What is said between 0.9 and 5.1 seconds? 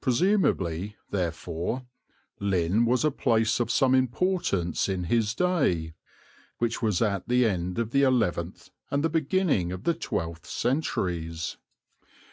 therefore, Lynn was a place of some importance in